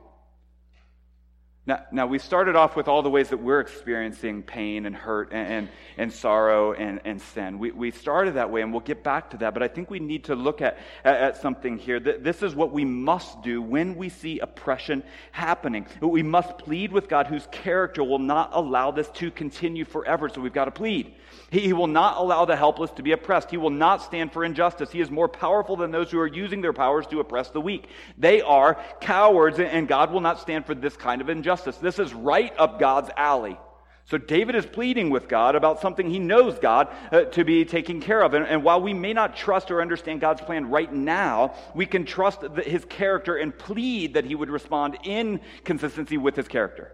[1.67, 5.33] Now, now, we started off with all the ways that we're experiencing pain and hurt
[5.33, 7.59] and, and, and sorrow and, and sin.
[7.59, 9.99] We, we started that way, and we'll get back to that, but I think we
[9.99, 12.01] need to look at, at, at something here.
[12.01, 15.87] This is what we must do when we see oppression happening.
[16.03, 20.43] We must plead with God, whose character will not allow this to continue forever, so
[20.43, 21.15] we've got to plead.
[21.49, 23.51] He, he will not allow the helpless to be oppressed.
[23.51, 24.91] He will not stand for injustice.
[24.91, 27.89] He is more powerful than those who are using their powers to oppress the weak.
[28.19, 31.54] They are cowards, and God will not stand for this kind of injustice.
[31.63, 33.59] This is right up God's alley.
[34.07, 38.03] So David is pleading with God about something he knows God uh, to be taking
[38.03, 38.35] care of.
[38.35, 42.05] And, and, while we may not trust or understand God's plan right now, we can
[42.05, 46.93] trust the, his character and plead that he would respond in consistency with his character.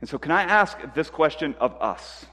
[0.00, 2.24] And so, can I ask this question of us?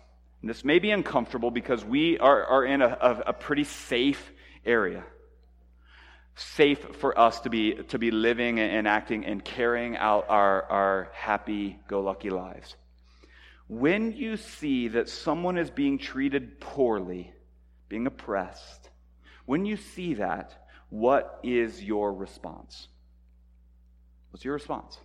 [0.41, 4.31] And this may be uncomfortable because we are, are in a, a, a pretty safe
[4.65, 5.03] area.
[6.35, 11.11] Safe for us to be, to be living and acting and carrying out our, our
[11.13, 12.75] happy go lucky lives.
[13.67, 17.33] When you see that someone is being treated poorly,
[17.87, 18.89] being oppressed,
[19.45, 22.87] when you see that, what is your response?
[24.31, 24.97] What's your response?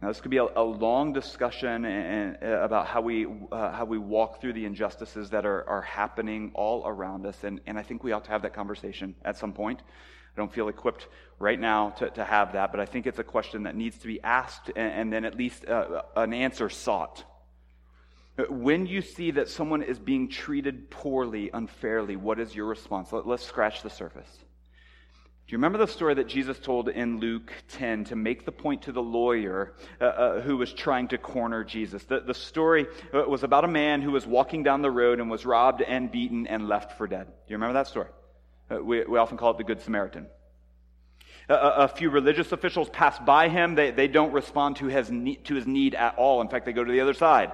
[0.00, 3.84] Now, this could be a, a long discussion and, and, about how we, uh, how
[3.84, 7.82] we walk through the injustices that are, are happening all around us, and, and I
[7.82, 9.80] think we ought to have that conversation at some point.
[9.80, 11.08] I don't feel equipped
[11.40, 14.06] right now to, to have that, but I think it's a question that needs to
[14.06, 17.24] be asked and, and then at least uh, an answer sought.
[18.48, 23.12] When you see that someone is being treated poorly, unfairly, what is your response?
[23.12, 24.44] Let, let's scratch the surface.
[25.48, 28.82] Do you remember the story that Jesus told in Luke 10 to make the point
[28.82, 32.04] to the lawyer uh, uh, who was trying to corner Jesus?
[32.04, 35.30] The, the story uh, was about a man who was walking down the road and
[35.30, 37.28] was robbed and beaten and left for dead.
[37.28, 38.08] Do you remember that story?
[38.70, 40.26] Uh, we, we often call it the Good Samaritan.
[41.48, 43.74] A, a, few religious officials pass by him.
[43.74, 46.42] They, they don't respond to his, need, to his need at all.
[46.42, 47.52] In fact, they go to the other side.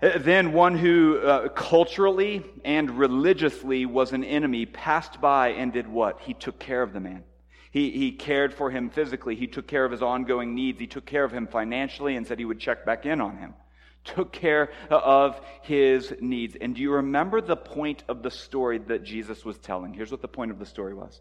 [0.00, 5.88] Uh, then one who uh, culturally and religiously was an enemy passed by and did
[5.88, 6.20] what?
[6.20, 7.24] He took care of the man.
[7.70, 9.34] He, he cared for him physically.
[9.34, 10.78] He took care of his ongoing needs.
[10.78, 13.54] He took care of him financially and said he would check back in on him.
[14.04, 16.56] Took care of his needs.
[16.58, 19.92] And do you remember the point of the story that Jesus was telling?
[19.92, 21.20] Here's what the point of the story was.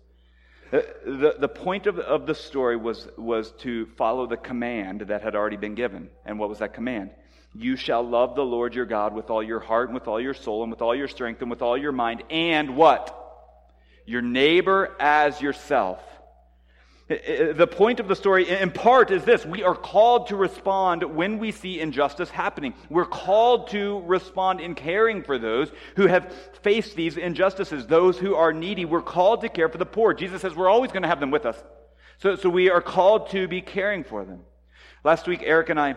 [0.72, 5.22] Uh, the, the point of, of the story was, was to follow the command that
[5.22, 6.10] had already been given.
[6.26, 7.10] And what was that command?
[7.54, 10.34] You shall love the Lord your God with all your heart and with all your
[10.34, 12.24] soul and with all your strength and with all your mind.
[12.30, 13.14] And what?
[14.06, 16.00] Your neighbor as yourself.
[17.08, 21.40] The point of the story, in part, is this we are called to respond when
[21.40, 22.74] we see injustice happening.
[22.90, 26.34] We're called to respond in caring for those who have
[26.64, 28.84] faced these injustices, those who are needy.
[28.84, 30.14] We're called to care for the poor.
[30.14, 31.56] Jesus says we're always going to have them with us.
[32.18, 34.42] So, so we are called to be caring for them.
[35.06, 35.96] Last week, Eric and I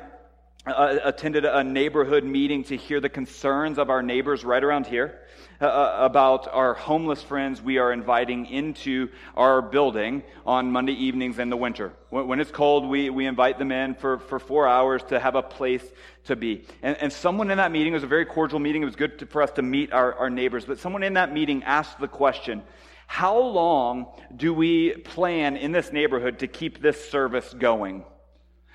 [0.67, 5.21] uh, attended a neighborhood meeting to hear the concerns of our neighbors right around here
[5.61, 11.39] uh, uh, about our homeless friends we are inviting into our building on Monday evenings
[11.39, 11.93] in the winter.
[12.11, 15.35] When, when it's cold, we, we invite them in for, for four hours to have
[15.35, 15.85] a place
[16.25, 16.67] to be.
[16.83, 19.19] And, and someone in that meeting, it was a very cordial meeting, it was good
[19.21, 22.09] to, for us to meet our, our neighbors, but someone in that meeting asked the
[22.09, 22.63] question,
[23.07, 28.05] how long do we plan in this neighborhood to keep this service going?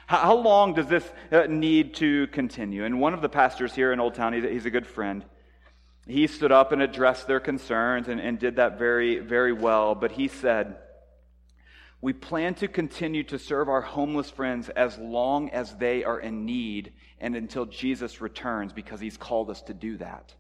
[0.08, 2.86] How, long does this uh, need to continue?
[2.86, 5.26] And one of the pastors here in Old Town, he's a good friend.
[6.08, 9.96] He stood up and addressed their concerns and, and did that very, very well.
[9.96, 10.78] But he said,
[12.02, 16.46] We plan to continue to serve our homeless friends as long as they are in
[16.46, 20.36] need and until Jesus returns because he's called us to do that.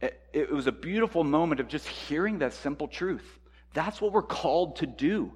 [0.00, 3.40] It, it was a beautiful moment of just hearing that simple truth.
[3.74, 5.32] That's what we're called to do.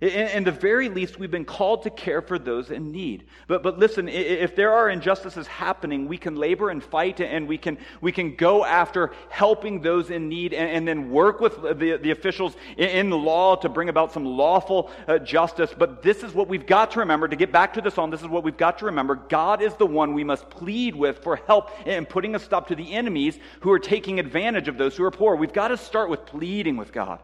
[0.00, 3.24] In, the very least, we've been called to care for those in need.
[3.46, 7.56] But, but listen, if there are injustices happening, we can labor and fight and we
[7.56, 11.98] can, we can go after helping those in need and, and then work with the,
[12.02, 15.72] the officials in, in, the law to bring about some lawful uh, justice.
[15.76, 17.26] But this is what we've got to remember.
[17.26, 19.14] To get back to the psalm, this is what we've got to remember.
[19.14, 22.74] God is the one we must plead with for help in putting a stop to
[22.74, 25.36] the enemies who are taking advantage of those who are poor.
[25.36, 27.22] We've got to start with pleading with God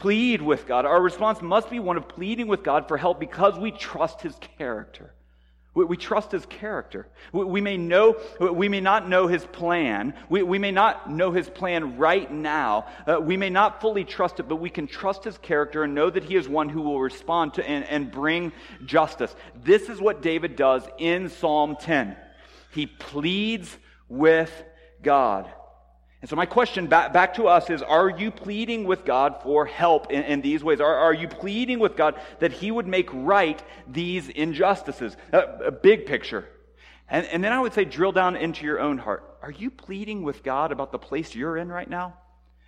[0.00, 0.86] plead with God.
[0.86, 4.34] Our response must be one of pleading with God for help because we trust his
[4.56, 5.12] character.
[5.74, 7.06] We, trust his character.
[7.32, 10.14] We, we, may know, we may not know his plan.
[10.30, 12.86] We, we may not know his plan right now.
[13.06, 16.08] Uh, we may not fully trust it, but we can trust his character and know
[16.08, 18.52] that he is one who will respond to and, and bring
[18.86, 19.36] justice.
[19.62, 22.16] This is what David does in Psalm 10.
[22.72, 23.76] He pleads
[24.08, 24.50] with
[25.02, 25.48] God.
[26.20, 29.64] And so, my question back, back to us is Are you pleading with God for
[29.64, 30.80] help in, in these ways?
[30.80, 35.16] Are, are you pleading with God that He would make right these injustices?
[35.32, 36.46] a big picture.
[37.08, 39.38] And, and then I would say, drill down into your own heart.
[39.42, 42.14] Are you pleading with God about the place you're in right now?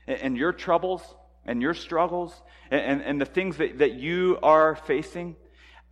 [0.06, 1.02] And, and your troubles
[1.44, 2.34] and your struggles
[2.70, 5.36] and, and, and the things that, that you are facing?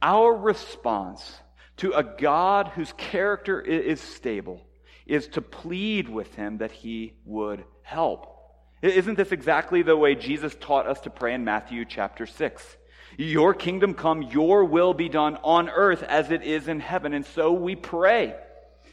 [0.00, 1.38] Our response
[1.76, 4.66] to a God whose character is stable
[5.10, 8.36] is to plead with him that he would help.
[8.80, 12.76] Isn't this exactly the way Jesus taught us to pray in Matthew chapter 6?
[13.18, 17.12] Your kingdom come, your will be done on earth as it is in heaven.
[17.12, 18.36] And so we pray.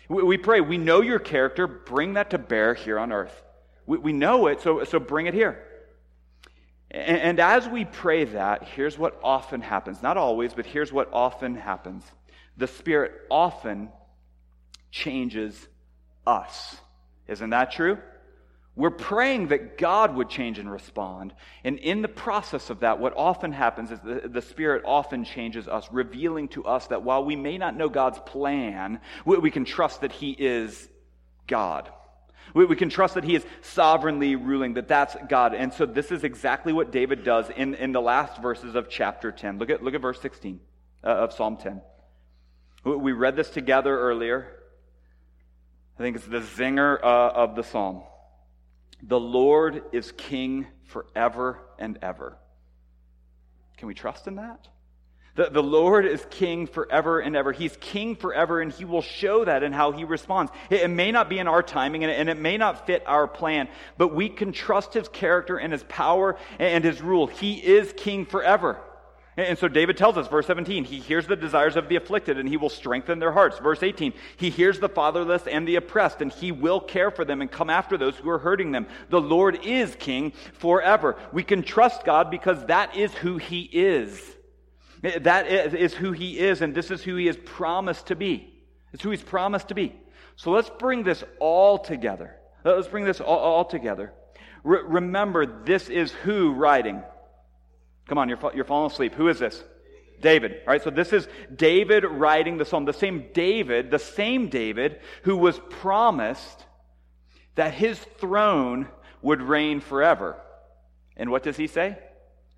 [0.10, 0.60] We pray.
[0.60, 1.68] We know your character.
[1.68, 3.44] Bring that to bear here on earth.
[3.86, 5.64] We know it, so, so bring it here.
[6.90, 10.02] And as we pray that, here's what often happens.
[10.02, 12.04] Not always, but here's what often happens.
[12.58, 13.90] The Spirit often
[14.90, 15.68] changes
[16.28, 16.78] us.
[17.28, 17.98] Isn't that true?
[18.76, 21.34] We're praying that God would change and respond.
[21.64, 25.68] And in the process of that, what often happens is the, the Spirit often changes
[25.68, 29.66] us, revealing to us that while we may not know God's plan, we, we can
[29.66, 30.88] trust that He is
[31.48, 31.90] God.
[32.54, 35.56] We, we, can trust that He is sovereignly ruling, that that's God.
[35.56, 39.32] And so this is exactly what David does in, in the last verses of chapter
[39.32, 39.58] 10.
[39.58, 40.60] Look at, look at verse 16
[41.04, 41.82] uh, of Psalm 10.
[42.86, 44.57] We read this together earlier.
[45.98, 48.04] I think it's the zinger uh, of the psalm.
[49.02, 52.38] The Lord is king forever and ever.
[53.78, 54.68] Can we trust in that?
[55.36, 57.52] The, the Lord is king forever and ever.
[57.52, 60.52] He's king forever, and he will show that in how he responds.
[60.70, 63.04] It, it may not be in our timing, and it, and it, may not fit
[63.06, 63.68] our plan,
[63.98, 67.28] but we can trust his character and his power and his rule.
[67.28, 68.80] He is king forever.
[69.38, 72.50] And so David tells us, verse 17, he hears the desires of the afflicted and
[72.50, 73.60] he will strengthen their hearts.
[73.60, 77.42] Verse 18, he hears the fatherless and the oppressed and he will care for them
[77.42, 78.88] and come after those who are hurting them.
[79.10, 81.18] The Lord is king forever.
[81.32, 84.20] We can trust God because that is who he is.
[85.04, 88.52] That is who he is, and this is who he has promised to be.
[88.92, 89.96] It's who he's promised to be.
[90.36, 92.36] So let's bring this all together.
[92.64, 94.14] Let's bring this all, all together.
[94.64, 97.04] Re- remember, this is who writing.
[98.08, 99.14] Come on, you're, you're falling asleep.
[99.16, 99.64] Who is this?
[100.22, 100.82] David, right?
[100.82, 102.86] So this is David writing the psalm.
[102.86, 106.66] The same David, the same David who was promised
[107.56, 108.88] that his throne
[109.22, 110.42] would reign forever.
[111.16, 111.98] And what does he say?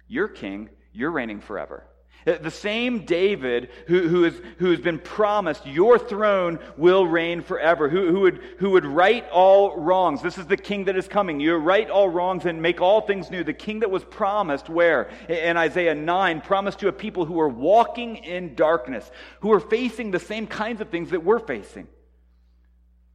[0.08, 1.84] You're king, you're reigning forever.
[2.28, 7.42] Uh, the same David who, who, is, who has been promised, your throne will reign
[7.42, 10.22] forever, who, who, would, who would right all wrongs.
[10.22, 11.40] This is the king that is coming.
[11.40, 13.44] You right all wrongs and make all things new.
[13.44, 15.10] The king that was promised, where?
[15.30, 19.10] In Isaiah 9, promised to a people who are walking in darkness,
[19.40, 21.88] who are facing the same kinds of things that we're facing.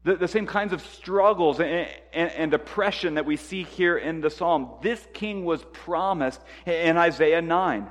[0.04, 4.20] The, the same kinds of struggles and, and, and oppression that we see here in
[4.20, 4.70] the psalm.
[4.82, 7.90] This king was promised in Isaiah 9.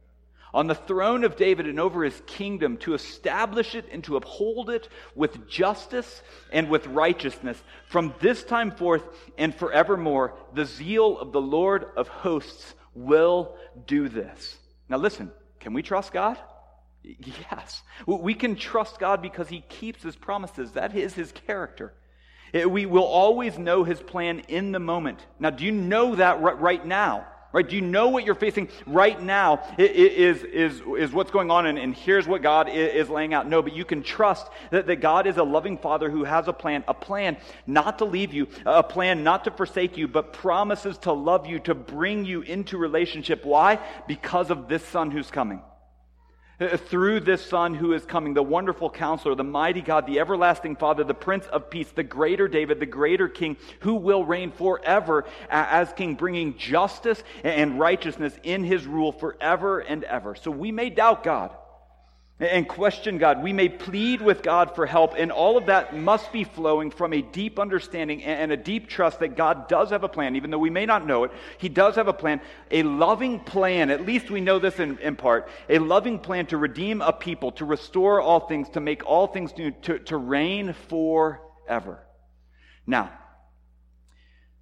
[0.53, 4.69] on the throne of David and over his kingdom to establish it and to uphold
[4.69, 6.21] it with justice
[6.51, 9.03] and with righteousness from this time forth
[9.37, 10.33] and forevermore.
[10.53, 13.55] The zeal of the Lord of hosts will
[13.87, 14.57] do this.
[14.89, 16.37] Now, listen, can we trust God?
[17.03, 17.81] Yes.
[18.05, 20.73] We can trust God because he keeps his promises.
[20.73, 21.93] That is his character.
[22.53, 25.25] Eh, we will always know his plan in the moment.
[25.39, 27.27] Now, do you know that right now?
[27.53, 27.67] Right?
[27.67, 31.77] Do you know what you're facing right now is, is, is what's going on and,
[31.77, 33.47] and here's what God is, laying out?
[33.47, 36.53] No, but you can trust that, that God is a loving Father who has a
[36.53, 37.35] plan, a plan
[37.67, 41.59] not to leave you, a plan not to forsake you, but promises to love you,
[41.59, 43.43] to bring you into relationship.
[43.43, 43.79] Why?
[44.07, 45.61] Because of this Son who's coming.
[46.61, 51.03] Through this Son who is coming, the wonderful counselor, the mighty God, the everlasting Father,
[51.03, 55.91] the Prince of Peace, the greater David, the greater King, who will reign forever as
[55.93, 60.35] King, bringing justice and righteousness in his rule forever and ever.
[60.35, 61.51] So we may doubt God
[62.41, 63.43] and question God.
[63.43, 67.13] We may plead with God for help, and all of that must be flowing from
[67.13, 70.57] a deep understanding and a deep trust that God does have a plan, even though
[70.57, 71.31] we may not know it.
[71.57, 75.15] He does have a plan, a loving plan, at least we know this in, in
[75.15, 79.27] part, a loving plan to redeem a people, to restore all things, to make all
[79.27, 81.99] things new, to, to reign forever.
[82.87, 83.11] Now,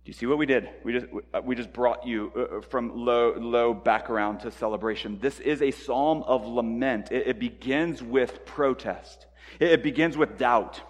[0.10, 0.68] you see what we did?
[0.84, 1.05] We just,
[1.36, 5.20] uh, we just brought you uh, uh, from low, low background to celebration.
[5.22, 7.12] This is a psalm of lament.
[7.12, 9.28] It, it begins with protest,
[9.60, 10.82] it, it, begins with doubt,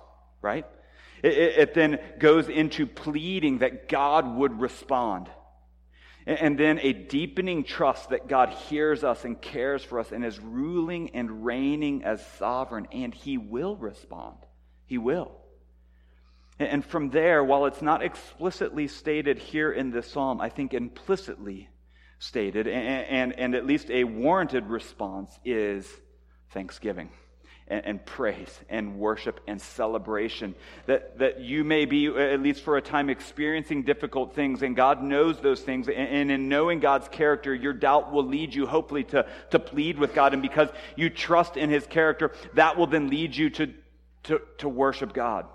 [0.42, 0.66] right?
[1.22, 5.30] It, it, then goes into pleading that God would respond.
[6.26, 10.24] And, and then a deepening trust that God hears us and cares for us and
[10.24, 14.38] is ruling and reigning as sovereign, and He will respond.
[14.86, 15.39] He will.
[16.60, 21.70] And from there, while it's not explicitly stated here in this psalm, I think implicitly
[22.20, 25.90] stated, and, and, and at least a warranted response, is
[26.52, 27.10] thanksgiving.
[27.70, 30.56] And, and, praise and worship and celebration.
[30.88, 35.04] That, that you may be, at least for a time, experiencing difficult things, and God
[35.04, 35.88] knows those things.
[35.88, 40.00] And, and, in knowing God's character, your doubt will lead you, hopefully, to, to plead
[40.00, 40.34] with God.
[40.34, 43.72] And because you trust in His character, that will then lead you to,
[44.24, 45.46] to, to worship God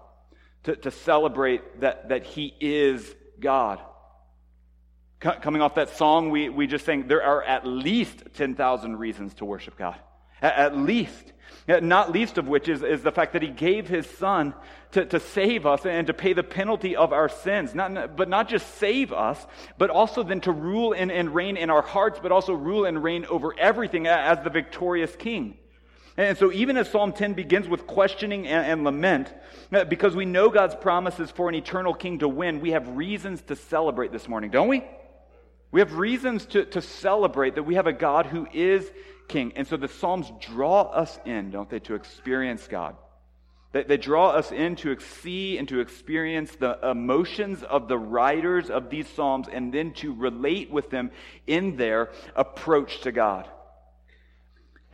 [0.65, 3.81] to, to celebrate that, that He is God.
[5.23, 9.35] C- coming off that song, we, we just sang, there are at least 10,000 reasons
[9.35, 9.99] to worship God.
[10.43, 11.33] At, at least.
[11.67, 14.55] Not least of which is, is the fact that He gave His Son
[14.93, 17.75] to, to save us and to pay the penalty of our sins.
[17.75, 19.45] Not, but not just save us,
[19.79, 23.03] but also then to rule and, and reign in our hearts, but also rule and
[23.03, 25.59] reign over everything as the victorious King.
[26.17, 29.35] And so, even as Psalm 10 begins with questioning and, and, lament,
[29.73, 33.43] uh, because we know God's promises for an eternal king to win, we have reasons
[33.43, 34.85] to celebrate this morning, don't we?
[35.73, 38.89] We have reasons to, to celebrate that we have a God who is
[39.27, 39.55] king.
[39.57, 42.95] And so, the Psalms draw us in, don't they, to experience God,
[43.73, 48.71] They, they draw us in to see and to experience the emotions of the writers
[48.71, 51.11] of these Psalms and then to relate with them
[51.49, 53.49] in their approach to God.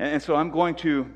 [0.01, 1.07] And, and so I'm going to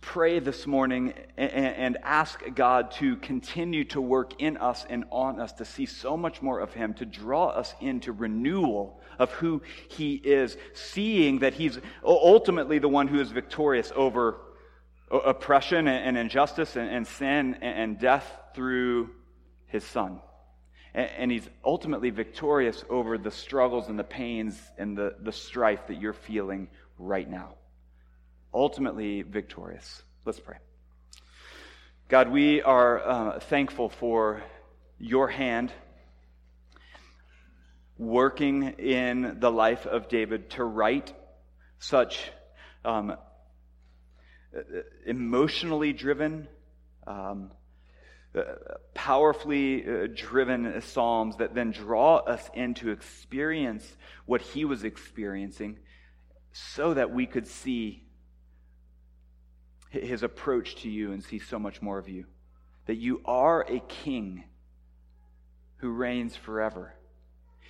[0.00, 5.40] pray this morning and, and ask God to continue to work in us and on
[5.40, 9.60] us to see so much more of Him, to draw us into renewal of who
[9.88, 14.40] He is, seeing that He's ultimately the one who is victorious over
[15.10, 19.10] oppression and injustice and sin and death through
[19.66, 20.20] his son.
[20.94, 26.00] And he's ultimately victorious over the struggles and the pains and the, the strife that
[26.00, 27.54] you're feeling right now.
[28.56, 30.02] Ultimately victorious.
[30.24, 30.56] Let's pray.
[32.08, 34.42] God, we are uh, thankful for
[34.98, 35.70] your hand
[37.98, 41.12] working in the life of David to write
[41.80, 42.30] such
[42.82, 43.18] um,
[45.04, 46.48] emotionally driven,
[47.06, 47.50] um,
[48.94, 53.86] powerfully uh, driven psalms that then draw us into experience
[54.24, 55.78] what he was experiencing
[56.52, 58.05] so that we could see
[59.90, 62.26] his approach to you and see so much more of you.
[62.86, 64.44] That you are a king
[65.78, 66.94] who reigns forever.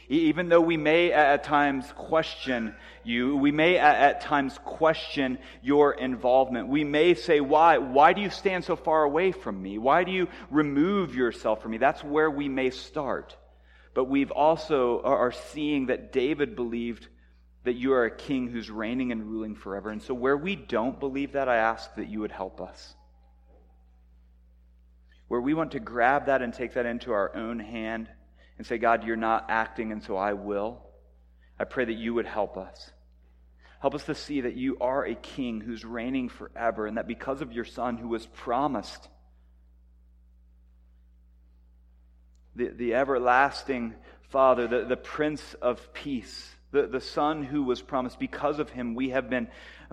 [0.08, 6.68] Even though we may at times question you, we may at times question your involvement.
[6.68, 7.78] We may say, why?
[7.78, 9.78] Why do you stand so far away from me?
[9.78, 11.78] Why do you remove yourself from me?
[11.78, 13.36] That's where we may start.
[13.94, 17.08] But we've also are seeing that David believed
[17.66, 19.90] that you are a king who's reigning and ruling forever.
[19.90, 22.94] And so where we don't believe that, I ask that you would help us.
[25.26, 28.08] Where we want to grab that and take that into our own hand
[28.56, 30.80] and say, God, you're not acting, and so I will.
[31.58, 32.88] I pray that you would help us.
[33.80, 37.42] Help us to see that you are a king who's reigning forever, and that because
[37.42, 39.08] of your son who was promised,
[42.54, 43.92] the, the everlasting
[44.28, 48.94] Father, the, the Prince of Peace, the, the Son who was promised, because of him,
[48.94, 49.48] we have been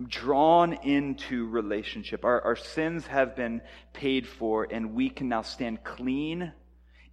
[0.08, 2.26] drawn into relationship.
[2.26, 3.62] Our, our sins have been
[3.94, 6.52] paid for, and we can now stand clean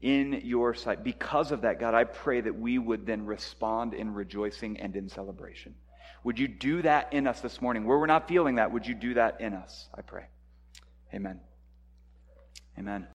[0.00, 1.04] in your sight.
[1.04, 5.08] Because of that, God, I pray that we would then respond in rejoicing and in
[5.08, 5.74] celebration.
[6.24, 7.86] Would you do that in us this morning?
[7.86, 9.88] Where we're not feeling that, would you do that in us?
[9.94, 10.26] I pray.
[11.14, 11.40] Amen.
[12.78, 13.06] Amen.